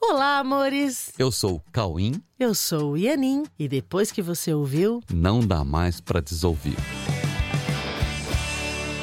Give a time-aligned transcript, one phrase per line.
[0.00, 1.12] Olá, amores!
[1.18, 2.22] Eu sou o Cauim.
[2.38, 3.44] Eu sou o Ianin.
[3.58, 6.76] E depois que você ouviu, não dá mais para desouvir.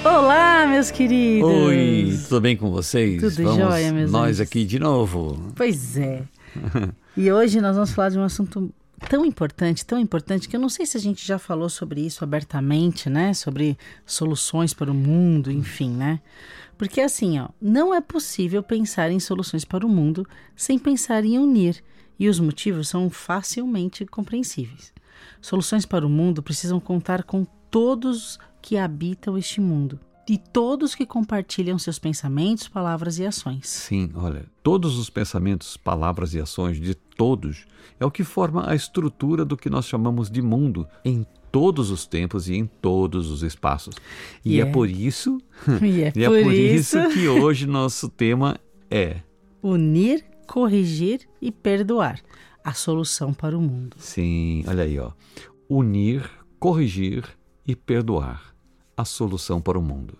[0.03, 1.49] Olá, meus queridos!
[1.49, 3.21] Oi, tudo bem com vocês?
[3.21, 4.41] Tudo vamos jóia, meus Nós amigos.
[4.41, 5.51] aqui de novo.
[5.55, 6.23] Pois é.
[7.17, 8.73] e hoje nós vamos falar de um assunto
[9.09, 12.23] tão importante, tão importante, que eu não sei se a gente já falou sobre isso
[12.23, 13.33] abertamente, né?
[13.33, 16.21] Sobre soluções para o mundo, enfim, né?
[16.77, 21.38] Porque assim, ó, não é possível pensar em soluções para o mundo sem pensar em
[21.38, 21.84] unir,
[22.17, 24.93] e os motivos são facilmente compreensíveis.
[25.41, 31.05] Soluções para o mundo precisam contar com todos que habitam este mundo e todos que
[31.05, 33.67] compartilham seus pensamentos, palavras e ações.
[33.70, 37.65] Sim, olha, todos os pensamentos, palavras e ações de todos
[37.99, 42.05] é o que forma a estrutura do que nós chamamos de mundo em todos os
[42.07, 43.95] tempos e em todos os espaços.
[44.43, 45.38] E, E é, é- por isso,
[45.81, 48.57] E é, e é por, por isso, isso que hoje nosso tema
[48.89, 49.17] é
[49.62, 52.20] unir, corrigir e perdoar
[52.63, 53.95] a solução para o mundo.
[53.99, 55.12] Sim, olha aí, ó.
[55.70, 56.27] Unir,
[56.59, 57.23] corrigir
[57.65, 58.54] e perdoar.
[58.98, 60.18] A solução para o mundo.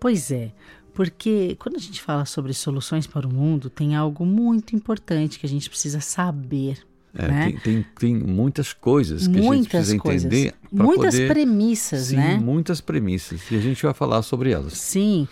[0.00, 0.52] Pois é,
[0.94, 5.46] porque quando a gente fala sobre soluções para o mundo, tem algo muito importante que
[5.46, 6.78] a gente precisa saber.
[7.14, 7.44] É, né?
[7.44, 10.54] tem, tem, tem muitas coisas que a gente Muitas precisa coisas, entender.
[10.70, 11.28] muitas poder...
[11.28, 12.36] premissas, Sim, né?
[12.36, 13.40] muitas premissas.
[13.50, 14.74] E a gente vai falar sobre elas.
[14.74, 15.26] Sim,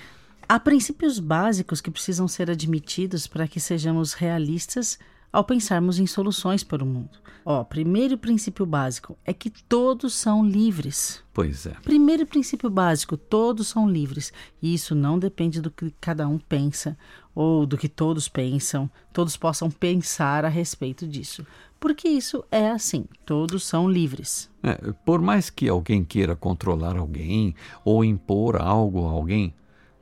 [0.49, 4.99] há princípios básicos que precisam ser admitidos para que sejamos realistas
[5.37, 7.11] ao pensarmos em soluções para o mundo.
[7.45, 11.23] Ó, primeiro princípio básico é que todos são livres.
[11.35, 11.75] Pois é.
[11.83, 14.33] Primeiro princípio básico, todos são livres.
[14.63, 16.97] E isso não depende do que cada um pensa
[17.35, 21.47] ou do que todos pensam, todos possam pensar a respeito disso.
[21.79, 24.51] Porque isso é assim, todos são livres.
[24.63, 29.53] É, por mais que alguém queira controlar alguém ou impor algo a alguém,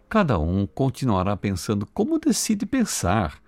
[0.08, 3.42] cada um continuará pensando como decide pensar.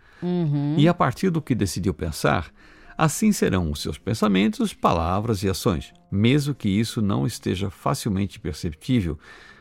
[0.77, 2.53] E a partir do que decidiu pensar,
[2.97, 9.19] assim serão os seus pensamentos, palavras e ações, mesmo que isso não esteja facilmente perceptível,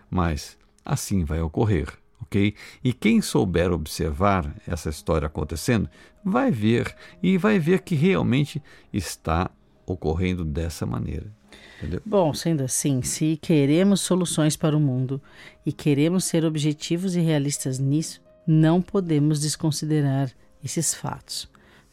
[0.09, 1.87] mas assim vai ocorrer,
[2.21, 2.53] ok?
[2.83, 5.89] E quem souber observar essa história acontecendo,
[6.23, 8.61] vai ver e vai ver que realmente
[8.93, 9.49] está
[9.85, 11.31] ocorrendo dessa maneira.
[11.77, 12.01] Entendeu?
[12.05, 15.21] Bom, sendo assim, se queremos soluções para o mundo
[15.65, 20.31] e queremos ser objetivos e realistas nisso, não podemos desconsiderar
[20.65, 21.47] esses fatos,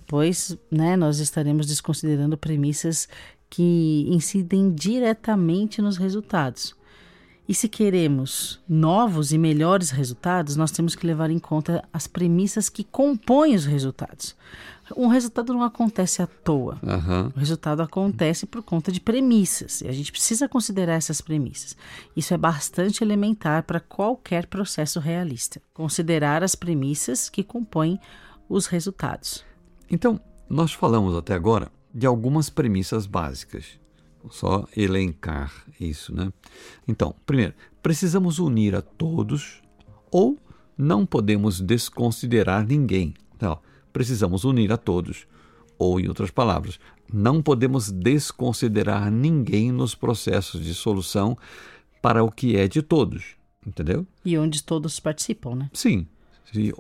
[0.07, 3.09] pois né, nós estaremos desconsiderando premissas
[3.49, 6.75] que incidem diretamente nos resultados.
[7.47, 12.69] E se queremos novos e melhores resultados, nós temos que levar em conta as premissas
[12.69, 14.35] que compõem os resultados.
[14.97, 16.79] Um resultado não acontece à toa.
[16.83, 17.33] Aham.
[17.35, 21.77] O resultado acontece por conta de premissas e a gente precisa considerar essas premissas.
[22.17, 25.61] Isso é bastante elementar para qualquer processo realista.
[25.75, 27.99] Considerar as premissas que compõem
[28.49, 29.45] os resultados.
[29.91, 33.81] Então, nós falamos até agora de algumas premissas básicas.
[34.23, 36.33] Vou Só elencar isso, né?
[36.87, 39.61] Então, primeiro, precisamos unir a todos
[40.11, 40.39] ou
[40.77, 43.15] não podemos desconsiderar ninguém.
[43.35, 43.59] Então,
[43.93, 45.27] precisamos unir a todos.
[45.79, 46.79] Ou, em outras palavras,
[47.13, 51.37] não podemos desconsiderar ninguém nos processos de solução
[52.01, 53.37] para o que é de todos.
[53.67, 54.07] Entendeu?
[54.25, 55.71] E onde todos participam, né?
[55.73, 56.07] Sim,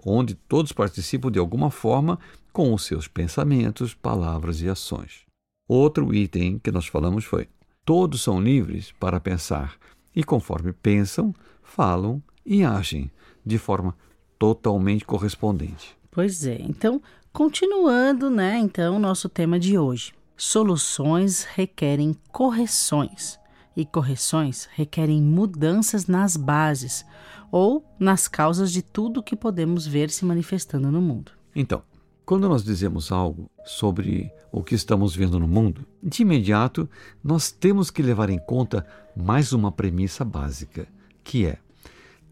[0.05, 2.19] onde todos participam de alguma forma
[2.53, 5.25] com os seus pensamentos, palavras e ações.
[5.69, 7.49] Outro item que nós falamos foi:
[7.84, 9.77] todos são livres para pensar
[10.15, 13.11] e, conforme pensam, falam e agem
[13.45, 13.97] de forma
[14.39, 15.97] totalmente correspondente.
[16.11, 16.61] Pois é.
[16.61, 17.00] Então,
[17.33, 18.59] continuando, né?
[18.59, 20.12] Então, nosso tema de hoje.
[20.37, 23.39] Soluções requerem correções.
[23.75, 27.06] E correções requerem mudanças nas bases
[27.52, 31.32] ou nas causas de tudo que podemos ver se manifestando no mundo.
[31.54, 31.82] Então,
[32.24, 36.88] quando nós dizemos algo sobre o que estamos vendo no mundo, de imediato
[37.22, 40.88] nós temos que levar em conta mais uma premissa básica,
[41.22, 41.58] que é: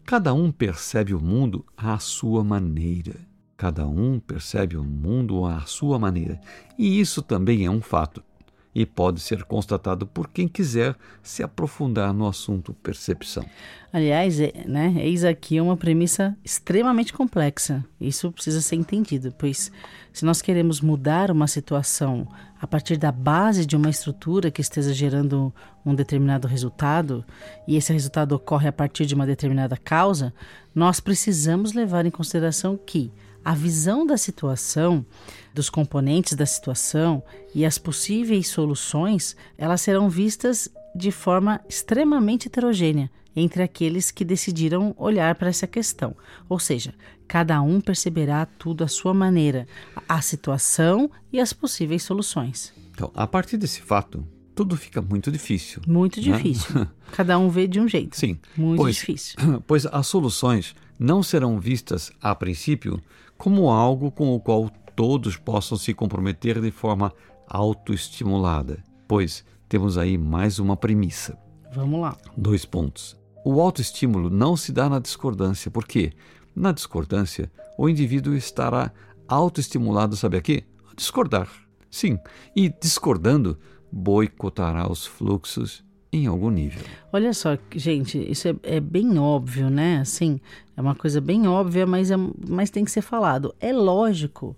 [0.03, 3.15] cada um percebe o mundo à sua maneira.
[3.55, 6.41] Cada um percebe o mundo à sua maneira.
[6.79, 8.23] E isso também é um fato.
[8.73, 13.45] E pode ser constatado por quem quiser se aprofundar no assunto percepção.
[13.91, 17.83] Aliás, é, né, eis aqui uma premissa extremamente complexa.
[17.99, 19.69] Isso precisa ser entendido, pois
[20.13, 22.25] se nós queremos mudar uma situação
[22.61, 25.53] a partir da base de uma estrutura que esteja gerando
[25.85, 27.25] um determinado resultado,
[27.67, 30.33] e esse resultado ocorre a partir de uma determinada causa,
[30.73, 33.11] nós precisamos levar em consideração que
[33.43, 35.05] a visão da situação,
[35.53, 37.23] dos componentes da situação
[37.53, 44.93] e as possíveis soluções, elas serão vistas de forma extremamente heterogênea entre aqueles que decidiram
[44.97, 46.15] olhar para essa questão.
[46.49, 46.93] Ou seja,
[47.27, 49.67] cada um perceberá tudo à sua maneira,
[50.07, 52.73] a situação e as possíveis soluções.
[52.91, 55.81] Então, a partir desse fato, tudo fica muito difícil.
[55.87, 56.37] Muito né?
[56.37, 56.87] difícil.
[57.13, 58.17] Cada um vê de um jeito.
[58.17, 58.37] Sim.
[58.55, 59.35] Muito pois, difícil.
[59.65, 63.01] Pois as soluções não serão vistas, a princípio,
[63.41, 67.11] como algo com o qual todos possam se comprometer de forma
[67.47, 68.83] autoestimulada.
[69.07, 71.35] Pois temos aí mais uma premissa.
[71.73, 72.15] Vamos lá.
[72.37, 73.17] Dois pontos.
[73.43, 76.13] O autoestímulo não se dá na discordância, porque
[76.55, 78.91] na discordância o indivíduo estará
[79.27, 80.63] autoestimulado, sabe a quê?
[80.91, 81.49] A discordar.
[81.89, 82.19] Sim,
[82.55, 83.57] e discordando,
[83.91, 85.83] boicotará os fluxos
[86.13, 86.83] em algum nível.
[87.11, 89.99] Olha só, gente, isso é, é, bem óbvio, né?
[89.99, 90.39] Assim,
[90.81, 92.15] é uma coisa bem óbvia, mas, é,
[92.49, 93.53] mas tem que ser falado.
[93.59, 94.57] É lógico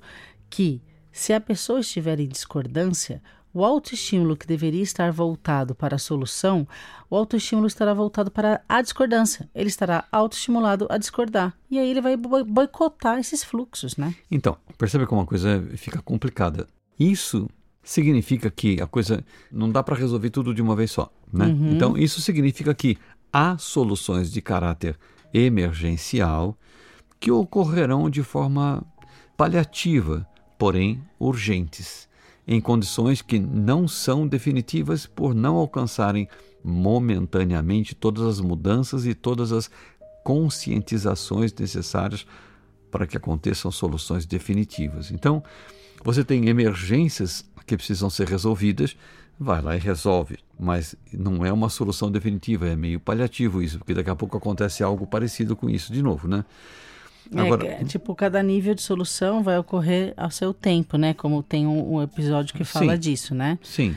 [0.49, 0.81] que
[1.11, 3.21] se a pessoa estiver em discordância,
[3.53, 6.67] o autoestímulo que deveria estar voltado para a solução,
[7.09, 9.49] o autoestímulo estará voltado para a discordância.
[9.53, 11.55] Ele estará autoestimulado a discordar.
[11.69, 14.15] E aí ele vai boicotar esses fluxos, né?
[14.31, 16.67] Então, percebe como a coisa fica complicada.
[16.99, 17.47] Isso
[17.83, 21.47] significa que a coisa não dá para resolver tudo de uma vez só, né?
[21.47, 21.73] Uhum.
[21.73, 22.97] Então, isso significa que
[23.31, 24.97] há soluções de caráter
[25.33, 26.57] emergencial
[27.19, 28.83] que ocorrerão de forma
[29.35, 30.27] paliativa,
[30.57, 32.07] porém urgentes
[32.47, 36.27] em condições que não são definitivas por não alcançarem
[36.63, 39.69] momentaneamente todas as mudanças e todas as
[40.23, 42.25] conscientizações necessárias
[42.91, 45.11] para que aconteçam soluções definitivas.
[45.11, 45.43] Então,
[46.03, 48.95] você tem emergências que precisam ser resolvidas,
[49.39, 53.93] vai lá e resolve, mas não é uma solução definitiva, é meio paliativo isso, porque
[53.93, 56.45] daqui a pouco acontece algo parecido com isso de novo, né?
[57.33, 61.13] É, Agora, é, tipo, cada nível de solução vai ocorrer ao seu tempo, né?
[61.13, 63.57] Como tem um, um episódio que fala sim, disso, né?
[63.63, 63.95] Sim.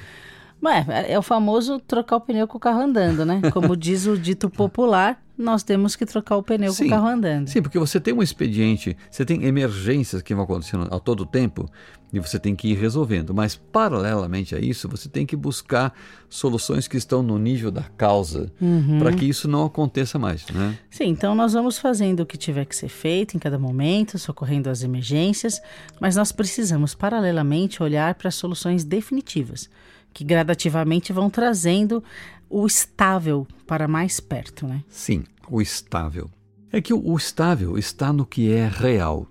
[0.62, 3.40] Ué, é o famoso trocar o pneu com o carro andando, né?
[3.52, 6.84] Como diz o dito popular, nós temos que trocar o pneu Sim.
[6.84, 7.48] com o carro andando.
[7.48, 11.68] Sim, porque você tem um expediente, você tem emergências que vão acontecendo a todo tempo
[12.12, 13.34] e você tem que ir resolvendo.
[13.34, 15.92] Mas, paralelamente a isso, você tem que buscar
[16.28, 18.98] soluções que estão no nível da causa uhum.
[18.98, 20.46] para que isso não aconteça mais.
[20.48, 20.78] Né?
[20.90, 24.70] Sim, então nós vamos fazendo o que tiver que ser feito em cada momento, socorrendo
[24.70, 25.60] as emergências,
[26.00, 29.68] mas nós precisamos, paralelamente, olhar para soluções definitivas
[30.16, 32.02] que gradativamente vão trazendo
[32.48, 34.84] o estável para mais perto, né?
[34.88, 36.31] Sim, o estável.
[36.72, 39.26] É que o, estável está no que é real.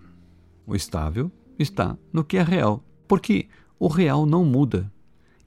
[0.65, 3.47] O estável está no que é real, porque
[3.79, 4.91] o real não muda.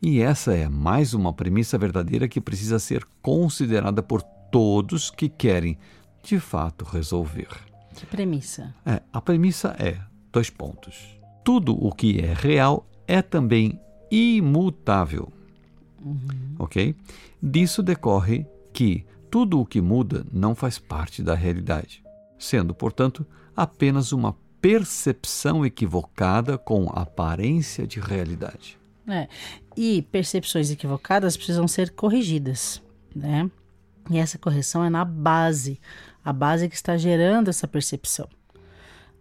[0.00, 5.76] E essa é mais uma premissa verdadeira que precisa ser considerada por todos que querem,
[6.22, 7.48] de fato, resolver.
[7.94, 8.74] Que premissa?
[8.86, 9.98] É, a premissa é
[10.30, 11.18] dois pontos.
[11.44, 13.80] Tudo o que é real é também
[14.10, 15.32] imutável.
[16.04, 16.56] Uhum.
[16.58, 16.94] Ok?
[17.42, 22.02] Disso decorre que tudo o que muda não faz parte da realidade,
[22.38, 28.78] sendo, portanto, apenas uma percepção equivocada com aparência de realidade.
[29.06, 29.28] É.
[29.76, 32.82] E percepções equivocadas precisam ser corrigidas,
[33.14, 33.50] né?
[34.10, 35.80] E essa correção é na base,
[36.24, 38.28] a base que está gerando essa percepção.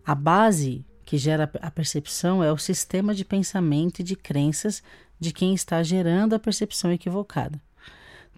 [0.05, 4.83] A base que gera a percepção é o sistema de pensamento e de crenças
[5.19, 7.61] de quem está gerando a percepção equivocada.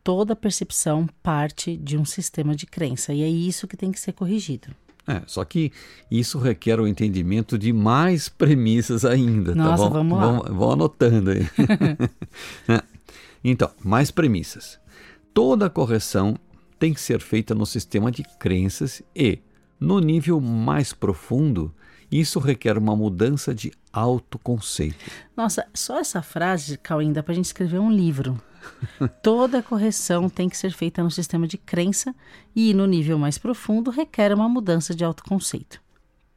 [0.03, 4.13] Toda percepção parte de um sistema de crença e é isso que tem que ser
[4.13, 4.69] corrigido.
[5.09, 5.71] É, só que
[6.11, 9.55] isso requer o entendimento de mais premissas ainda.
[9.55, 10.31] Tá Nossa, tá vamos lá.
[10.31, 11.47] Vão, vão anotando aí.
[12.69, 12.83] É.
[13.43, 14.79] então, mais premissas.
[15.33, 16.35] Toda correção
[16.77, 19.39] tem que ser feita no sistema de crenças e,
[19.79, 21.73] no nível mais profundo,
[22.11, 25.11] isso requer uma mudança de autoconceito.
[25.35, 28.41] Nossa, só essa frase, Cauim, dá para a gente escrever um livro.
[29.23, 32.15] Toda correção tem que ser feita no sistema de crença
[32.55, 35.81] e, no nível mais profundo, requer uma mudança de autoconceito.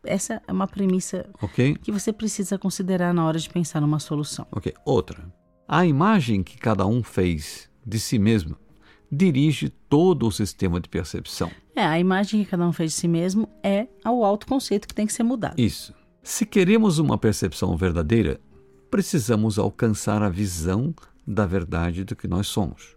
[0.04, 1.74] Essa é uma premissa okay.
[1.76, 4.46] que você precisa considerar na hora de pensar numa solução.
[4.50, 4.74] Ok.
[4.84, 5.32] Outra.
[5.66, 8.56] A imagem que cada um fez de si mesmo
[9.12, 11.50] dirige todo o sistema de percepção.
[11.76, 15.06] É, a imagem que cada um fez de si mesmo é o autoconceito que tem
[15.06, 15.60] que ser mudado.
[15.60, 15.94] Isso.
[16.22, 18.40] Se queremos uma percepção verdadeira,
[18.90, 20.94] precisamos alcançar a visão
[21.26, 22.96] da verdade do que nós somos.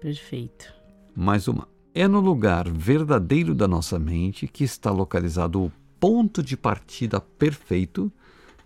[0.00, 0.74] Perfeito.
[1.16, 1.66] Mais uma.
[1.94, 8.12] É no lugar verdadeiro da nossa mente que está localizado o ponto de partida perfeito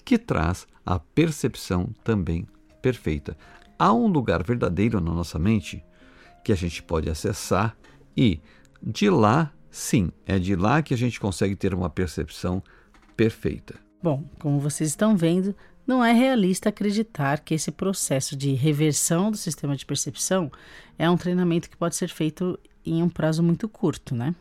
[0.04, 2.46] que traz a percepção também
[2.80, 3.36] perfeita.
[3.78, 5.84] Há um lugar verdadeiro na nossa mente
[6.48, 7.76] que a gente pode acessar
[8.16, 8.40] e
[8.82, 12.62] de lá, sim, é de lá que a gente consegue ter uma percepção
[13.14, 13.74] perfeita.
[14.02, 15.54] Bom, como vocês estão vendo,
[15.86, 20.50] não é realista acreditar que esse processo de reversão do sistema de percepção
[20.98, 24.34] é um treinamento que pode ser feito em um prazo muito curto, né?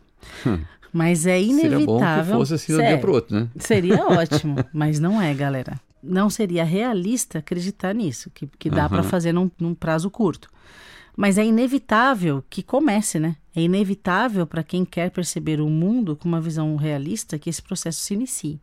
[0.45, 0.63] Hum.
[0.93, 1.69] Mas é inevitável.
[1.69, 3.49] Seria bom que fosse assim de um dia para outro, né?
[3.59, 5.77] Seria ótimo, mas não é, galera.
[6.01, 8.89] Não seria realista acreditar nisso, que, que dá uhum.
[8.91, 10.49] para fazer num, num prazo curto.
[11.17, 13.35] Mas é inevitável que comece, né?
[13.55, 17.99] É inevitável para quem quer perceber o mundo com uma visão realista que esse processo
[17.99, 18.61] se inicie.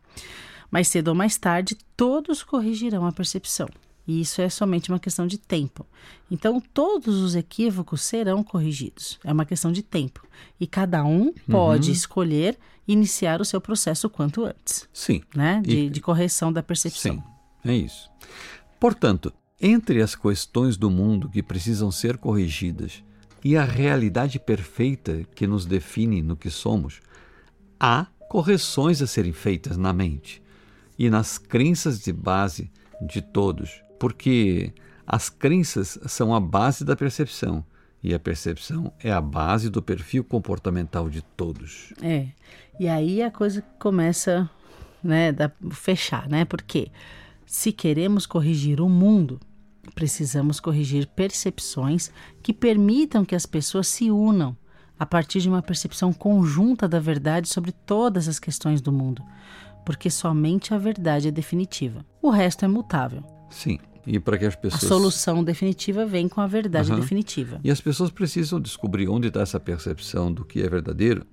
[0.71, 3.67] Mais cedo ou mais tarde, todos corrigirão a percepção.
[4.07, 5.85] E isso é somente uma questão de tempo.
[6.31, 9.19] Então, todos os equívocos serão corrigidos.
[9.23, 10.25] É uma questão de tempo.
[10.57, 11.93] E cada um pode uhum.
[11.93, 12.57] escolher
[12.87, 14.87] iniciar o seu processo quanto antes.
[14.93, 15.21] Sim.
[15.35, 15.61] Né?
[15.65, 15.89] De, e...
[15.89, 17.15] de correção da percepção.
[17.15, 17.23] Sim,
[17.65, 18.09] é isso.
[18.79, 19.33] Portanto,
[19.65, 23.03] entre as questões do mundo que precisam ser corrigidas
[23.43, 27.01] e a realidade perfeita que nos define no que somos,
[27.79, 30.39] há correções a serem feitas na mente
[30.99, 34.71] e nas crenças de base de todos, porque
[35.05, 37.65] as crenças são a base da percepção
[38.03, 41.91] e a percepção é a base do perfil comportamental de todos.
[42.03, 42.27] É.
[42.79, 44.47] E aí a coisa começa,
[45.03, 46.45] né, a fechar, né?
[46.45, 46.91] Porque
[47.47, 49.39] se queremos corrigir o mundo,
[49.93, 52.11] precisamos corrigir percepções
[52.41, 54.55] que permitam que as pessoas se unam
[54.97, 59.21] a partir de uma percepção conjunta da verdade sobre todas as questões do mundo,
[59.85, 62.05] porque somente a verdade é definitiva.
[62.21, 63.23] O resto é mutável.
[63.49, 63.79] Sim.
[64.07, 64.83] E para que as pessoas.
[64.83, 66.99] A solução definitiva vem com a verdade uhum.
[66.99, 67.59] definitiva.
[67.63, 71.25] E as pessoas precisam descobrir onde está essa percepção do que é verdadeiro,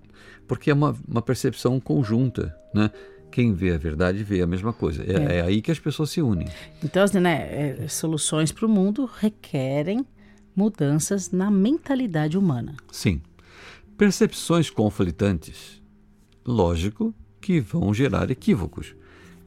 [0.49, 2.91] porque é uma, uma percepção conjunta, né?
[3.33, 5.03] Quem vê a verdade vê a mesma coisa.
[5.03, 5.39] É, é.
[5.39, 6.47] é aí que as pessoas se unem.
[6.85, 10.07] Então, assim, né, é, soluções para o mundo requerem
[10.55, 12.77] mudanças na mentalidade humana.
[12.93, 13.23] Sim.
[13.97, 15.83] Percepções conflitantes,
[16.45, 18.95] lógico que vão gerar equívocos.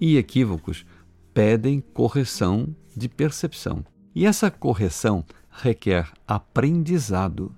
[0.01, 0.85] E equívocos
[1.33, 3.85] pedem correção de percepção.
[4.13, 7.55] E essa correção requer aprendizado.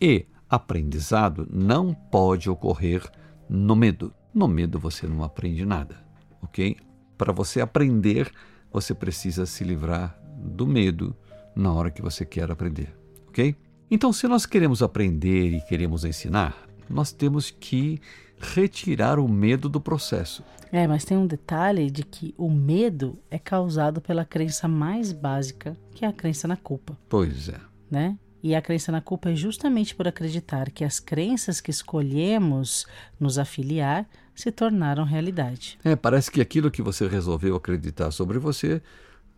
[0.00, 3.02] E aprendizado não pode ocorrer
[3.48, 4.12] no medo.
[4.36, 5.96] No medo você não aprende nada,
[6.42, 6.76] ok?
[7.16, 8.30] Para você aprender,
[8.70, 11.16] você precisa se livrar do medo
[11.54, 12.94] na hora que você quer aprender,
[13.28, 13.56] ok?
[13.90, 16.54] Então, se nós queremos aprender e queremos ensinar,
[16.86, 17.98] nós temos que
[18.38, 20.44] retirar o medo do processo.
[20.70, 25.74] É, mas tem um detalhe de que o medo é causado pela crença mais básica,
[25.94, 26.94] que é a crença na culpa.
[27.08, 27.58] Pois é.
[27.90, 28.18] Né?
[28.46, 32.86] E a crença na culpa é justamente por acreditar que as crenças que escolhemos
[33.18, 35.76] nos afiliar se tornaram realidade.
[35.82, 38.80] É, parece que aquilo que você resolveu acreditar sobre você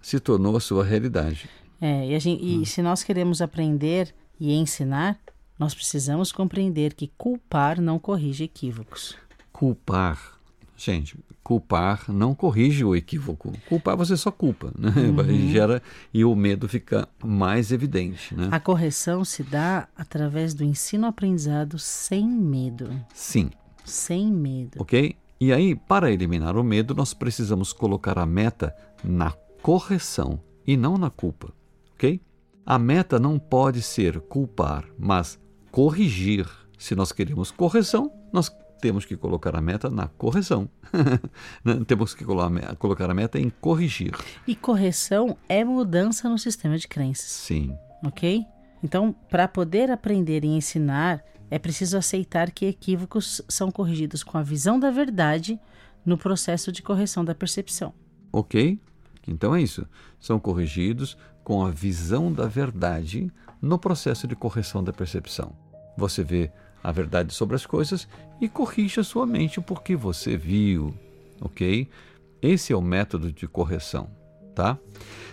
[0.02, 1.48] se tornou a sua realidade.
[1.80, 2.64] É, e, gente, e hum.
[2.66, 5.18] se nós queremos aprender e ensinar,
[5.58, 9.16] nós precisamos compreender que culpar não corrige equívocos.
[9.50, 10.37] Culpar.
[10.78, 13.52] Gente, culpar não corrige o equívoco.
[13.68, 14.90] Culpar você só culpa, né?
[14.90, 15.50] Uhum.
[15.50, 15.82] Gera
[16.14, 18.48] e o medo fica mais evidente, né?
[18.52, 22.88] A correção se dá através do ensino-aprendizado sem medo.
[23.12, 23.50] Sim.
[23.84, 24.80] Sem medo.
[24.80, 25.16] Ok?
[25.40, 30.96] E aí, para eliminar o medo, nós precisamos colocar a meta na correção e não
[30.96, 31.52] na culpa.
[31.94, 32.20] Ok?
[32.64, 35.40] A meta não pode ser culpar, mas
[35.72, 36.48] corrigir.
[36.78, 38.48] Se nós queremos correção, nós
[38.80, 40.68] temos que colocar a meta na correção.
[41.64, 41.82] Né?
[41.86, 44.12] temos que colocar a meta em corrigir.
[44.46, 47.30] E correção é mudança no sistema de crenças.
[47.30, 47.76] Sim.
[48.04, 48.44] Ok?
[48.82, 54.42] Então, para poder aprender e ensinar, é preciso aceitar que equívocos são corrigidos com a
[54.42, 55.58] visão da verdade
[56.04, 57.92] no processo de correção da percepção.
[58.32, 58.80] Ok?
[59.26, 59.86] Então é isso.
[60.18, 63.30] São corrigidos com a visão da verdade
[63.60, 65.56] no processo de correção da percepção.
[65.96, 68.08] Você vê a verdade sobre as coisas
[68.40, 70.94] e corrige a sua mente porque você viu,
[71.40, 71.88] ok?
[72.40, 74.08] Esse é o método de correção,
[74.54, 74.78] tá?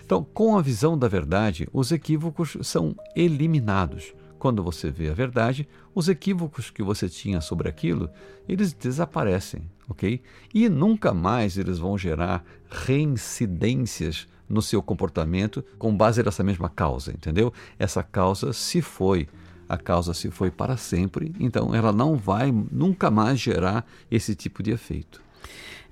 [0.04, 4.12] Então, com a visão da verdade, os equívocos são eliminados.
[4.38, 8.10] Quando você vê a verdade, os equívocos que você tinha sobre aquilo,
[8.48, 10.20] eles desaparecem, ok?
[10.52, 17.12] E nunca mais eles vão gerar reincidências no seu comportamento com base nessa mesma causa,
[17.12, 17.52] entendeu?
[17.78, 19.28] Essa causa se foi
[19.68, 24.62] a causa se foi para sempre, então ela não vai nunca mais gerar esse tipo
[24.62, 25.22] de efeito.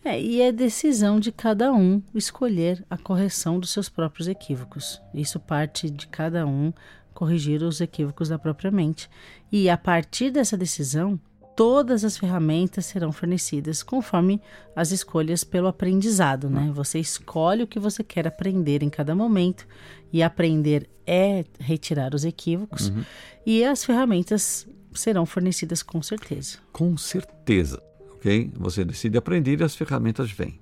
[0.04, 5.00] É, e é decisão de cada um escolher a correção dos seus próprios equívocos.
[5.14, 6.74] Isso parte de cada um
[7.14, 9.08] corrigir os equívocos da própria mente.
[9.50, 11.18] E a partir dessa decisão,
[11.56, 14.40] todas as ferramentas serão fornecidas conforme
[14.74, 16.70] as escolhas pelo aprendizado, né?
[16.74, 19.66] Você escolhe o que você quer aprender em cada momento
[20.12, 23.04] e aprender é retirar os equívocos uhum.
[23.44, 26.58] e as ferramentas serão fornecidas com certeza.
[26.72, 27.82] Com certeza,
[28.12, 28.50] ok?
[28.56, 30.60] Você decide aprender e as ferramentas vêm.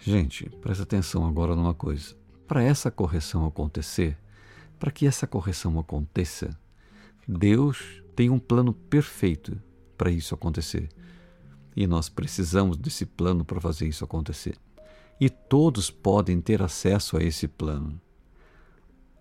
[0.00, 2.14] Gente, presta atenção agora numa coisa.
[2.46, 4.18] Para essa correção acontecer,
[4.78, 6.50] para que essa correção aconteça,
[7.26, 9.58] Deus tem um plano perfeito
[9.96, 10.88] para isso acontecer.
[11.76, 14.56] E nós precisamos desse plano para fazer isso acontecer.
[15.20, 18.00] E todos podem ter acesso a esse plano.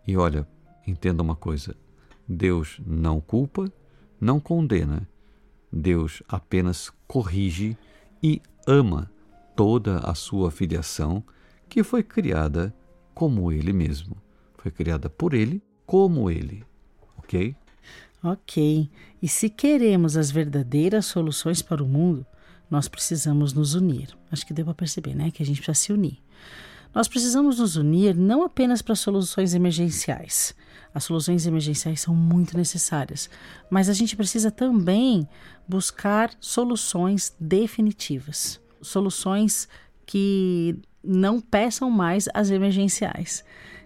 [0.07, 0.47] E olha,
[0.85, 1.75] entenda uma coisa:
[2.27, 3.71] Deus não culpa,
[4.19, 5.07] não condena.
[5.71, 7.75] Deus apenas corrige
[8.21, 9.11] e ama
[9.55, 11.23] toda a sua filiação
[11.67, 12.75] que foi criada
[13.13, 14.15] como ele mesmo.
[14.57, 16.63] Foi criada por ele como ele.
[17.17, 17.55] Ok?
[18.23, 18.89] Ok.
[19.21, 22.25] E se queremos as verdadeiras soluções para o mundo,
[22.69, 24.15] nós precisamos nos unir.
[24.31, 25.29] Acho que deu para perceber, né?
[25.29, 26.19] Que a gente precisa se unir.
[26.93, 30.55] Nós precisamos nos unir não apenas para soluções emergenciais.
[30.93, 33.29] As soluções emergenciais são muito necessárias,
[33.69, 35.27] mas a gente precisa também
[35.67, 39.67] buscar soluções definitivas, soluções
[40.05, 43.43] que não peçam mais as emergenciais.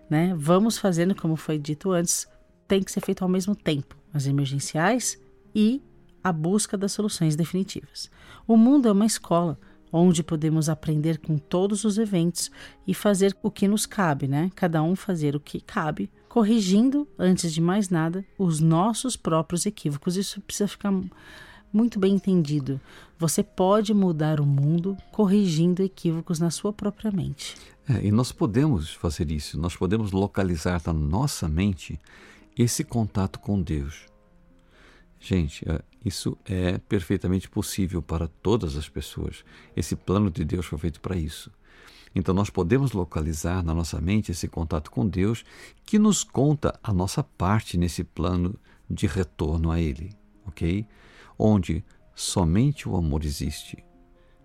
[0.10, 0.34] Né?
[0.38, 2.28] Vamos fazendo, como foi dito antes,
[2.68, 5.20] tem que ser feito ao mesmo tempo, as emergenciais
[5.54, 5.82] e
[6.24, 8.10] a busca das soluções definitivas.
[8.48, 9.60] O mundo é uma escola
[9.92, 12.52] onde podemos aprender com todos os eventos
[12.86, 14.52] e fazer o que nos cabe, né?
[14.56, 20.18] Cada um fazer o que cabe, corrigindo, antes de mais nada, os nossos próprios equívocos.
[20.18, 20.94] Isso precisa ficar
[21.72, 22.80] muito bem entendido.
[23.18, 27.56] Você pode mudar o mundo corrigindo equívocos na sua própria mente.
[27.90, 32.00] É, e nós podemos fazer isso, nós podemos localizar na nossa mente
[32.58, 34.06] esse contato com Deus.
[35.20, 39.44] Gente, é, isso é perfeitamente possível para todas as pessoas.
[39.76, 41.52] Esse plano de Deus foi feito para isso.
[42.16, 45.44] Então nós podemos localizar na nossa mente esse contato com Deus
[45.86, 48.56] que nos conta a nossa parte nesse plano
[48.90, 50.12] de retorno a Ele,
[50.46, 50.88] ok?
[51.38, 51.84] Onde
[52.16, 53.84] somente o amor existe.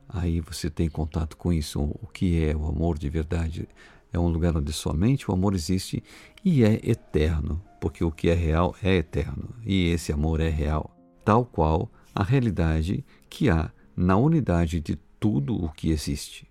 [0.09, 1.81] Aí você tem contato com isso.
[1.81, 3.69] O que é o amor de verdade?
[4.13, 6.03] É um lugar onde somente o amor existe
[6.45, 10.97] e é eterno porque o que é real é eterno e esse amor é real,
[11.25, 16.49] tal qual a realidade que há na unidade de tudo o que existe.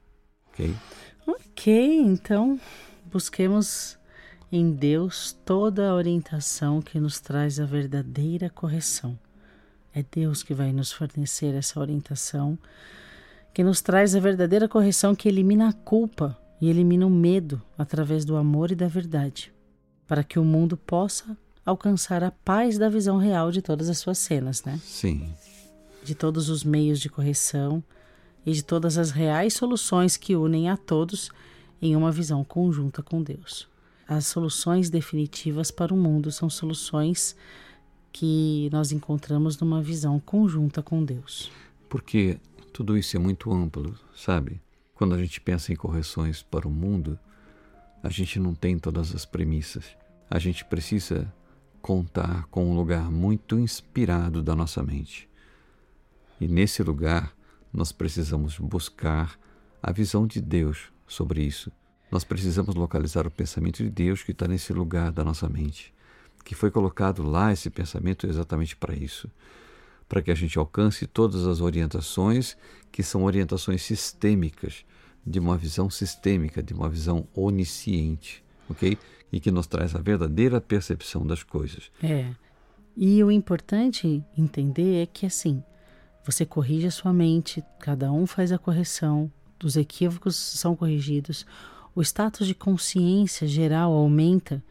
[0.48, 0.76] Ok?
[1.26, 2.60] Ok, então
[3.10, 3.98] busquemos
[4.52, 9.18] em Deus toda a orientação que nos traz a verdadeira correção.
[9.96, 12.60] É Deus que vai nos fornecer essa orientação,
[13.54, 18.26] que nos traz a verdadeira correção que elimina a culpa e elimina o medo através
[18.26, 19.54] do amor e da verdade
[20.12, 24.18] para que o mundo possa alcançar a paz da visão real de todas as suas
[24.18, 24.78] cenas, né?
[24.84, 25.34] Sim.
[26.04, 27.82] De todos os meios de correção
[28.46, 31.32] e de todas as reais soluções que unem a todos
[31.82, 33.70] em uma visão conjunta com Deus.
[34.06, 37.34] As soluções definitivas para o mundo são soluções
[38.12, 41.50] que nós encontramos numa visão conjunta com Deus.
[41.88, 42.38] Porque
[42.74, 44.60] tudo isso é muito amplo, sabe?
[44.94, 47.18] Quando a gente pensa em correções para o mundo,
[48.04, 50.01] a gente não tem todas as premissas
[50.32, 51.32] a gente precisa
[51.82, 55.30] contar com um lugar muito inspirado da nossa mente.
[56.40, 57.36] E nesse lugar,
[57.74, 59.38] nós precisamos buscar
[59.84, 61.70] a visão de Deus sobre isso.
[62.10, 65.94] Nós precisamos localizar o pensamento de Deus que está nesse lugar da nossa mente,
[66.46, 69.30] que foi colocado lá esse pensamento exatamente para isso,
[70.08, 72.56] para que a gente alcance todas as orientações
[72.90, 74.86] que são orientações sistêmicas,
[75.28, 78.98] de uma visão sistêmica, de uma visão onisciente, ok?
[79.32, 81.92] E que nos traz a verdadeira percepção das coisas.
[82.04, 82.32] É.
[82.96, 85.64] E o importante entender é que assim,
[86.26, 89.32] você corrige a sua mente, cada um faz a correção,
[89.64, 91.46] os equívocos são corrigidos,
[91.96, 94.64] o status de consciência geral aumenta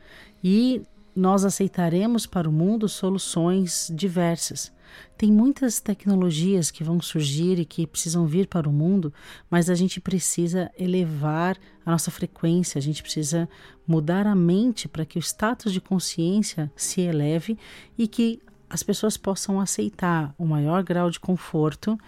[0.42, 0.82] e
[1.14, 4.72] nós aceitaremos para o mundo soluções diversas.
[5.16, 9.12] Tem muitas tecnologias que vão surgir e que precisam vir para o mundo,
[9.50, 13.48] mas a gente precisa elevar a nossa frequência, a gente precisa
[13.86, 17.58] mudar a mente para que o status de consciência se eleve
[17.98, 21.98] e que as pessoas possam aceitar o maior grau de conforto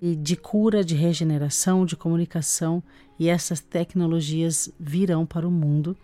[0.00, 2.82] e de cura, de regeneração, de comunicação,
[3.18, 5.96] e essas tecnologias virão para o mundo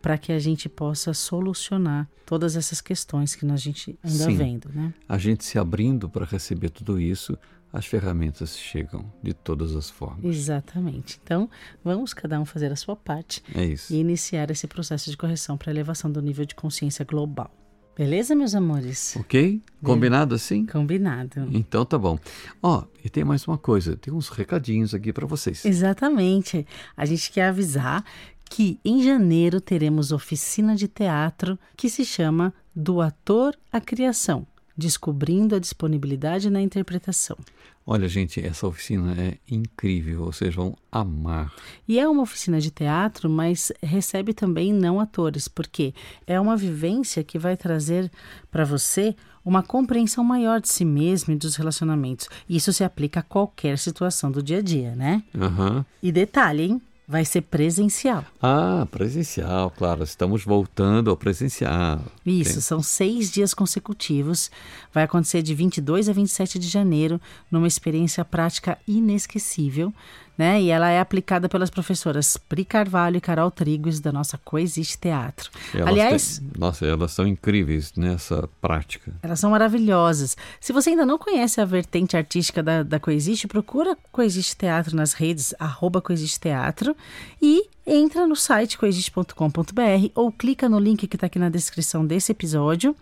[0.00, 4.70] para que a gente possa solucionar todas essas questões que a gente ainda Sim, vendo,
[4.72, 4.92] né?
[5.08, 7.36] A gente se abrindo para receber tudo isso,
[7.72, 10.24] as ferramentas chegam de todas as formas.
[10.24, 11.20] Exatamente.
[11.22, 11.50] Então,
[11.84, 13.92] vamos cada um fazer a sua parte é isso.
[13.92, 17.52] e iniciar esse processo de correção para elevação do nível de consciência global.
[17.98, 19.16] Beleza, meus amores?
[19.16, 19.60] Ok?
[19.82, 20.64] Combinado assim?
[20.64, 21.48] Combinado.
[21.50, 22.16] Então tá bom.
[22.62, 25.64] Ó, oh, e tem mais uma coisa, tem uns recadinhos aqui para vocês.
[25.64, 26.64] Exatamente.
[26.96, 28.04] A gente quer avisar
[28.48, 34.46] que em janeiro teremos oficina de teatro que se chama Do Ator à Criação.
[34.78, 37.36] descobrindo a disponibilidade na interpretação.
[37.84, 41.52] Olha, gente, essa oficina é incrível, vocês vão amar.
[41.88, 45.92] E é uma oficina de teatro, mas recebe também não atores, porque
[46.26, 48.08] é uma vivência que vai trazer
[48.52, 52.28] para você uma compreensão maior de si mesmo e dos relacionamentos.
[52.48, 55.24] Isso se aplica a qualquer situação do dia a dia, né?
[55.34, 55.84] Uhum.
[56.02, 56.82] E detalhe, hein?
[57.08, 58.22] Vai ser presencial.
[58.42, 60.04] Ah, presencial, claro.
[60.04, 62.00] Estamos voltando ao presencial.
[62.26, 62.60] Isso, Tem...
[62.60, 64.50] são seis dias consecutivos.
[64.92, 67.18] Vai acontecer de 22 a 27 de janeiro,
[67.50, 69.90] numa experiência prática inesquecível
[70.38, 70.62] né?
[70.62, 75.50] E ela é aplicada pelas professoras Pri Carvalho e Carol Trigos da nossa Coexiste Teatro.
[75.74, 79.12] Elas Aliás, têm, nossa, elas são incríveis nessa prática.
[79.20, 80.36] Elas são maravilhosas.
[80.60, 85.12] Se você ainda não conhece a vertente artística da, da Coexiste, procura Coexiste Teatro nas
[85.12, 86.96] redes arroba Coexiste Teatro
[87.40, 92.32] e entra no site coexiste.com.br ou clica no link que está aqui na descrição desse
[92.32, 92.94] episódio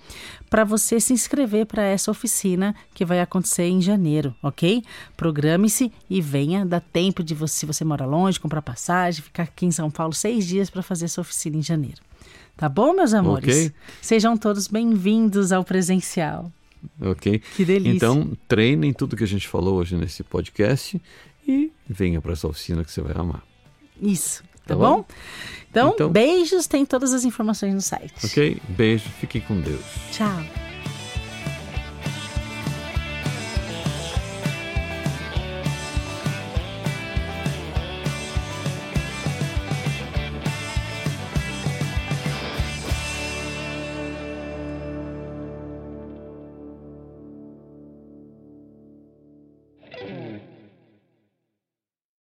[0.48, 4.82] para você se inscrever para essa oficina que vai acontecer em janeiro, ok?
[5.16, 9.66] Programe-se e venha, dá tempo de você, se você mora longe, comprar passagem, ficar aqui
[9.66, 12.00] em São Paulo seis dias para fazer essa oficina em janeiro.
[12.56, 13.54] Tá bom, meus amores?
[13.54, 13.72] Okay.
[14.00, 16.50] Sejam todos bem-vindos ao presencial.
[17.00, 17.42] Ok.
[17.54, 17.96] Que delícia.
[17.96, 21.00] Então, treinem tudo que a gente falou hoje nesse podcast
[21.46, 23.42] e venha para essa oficina que você vai amar.
[24.00, 24.42] Isso.
[24.66, 24.96] Tá, tá bom?
[24.96, 25.04] bom?
[25.70, 28.14] Então, então, beijos, tem todas as informações no site.
[28.24, 28.60] Ok?
[28.68, 29.84] Beijo, fiquem com Deus.
[30.10, 30.65] Tchau.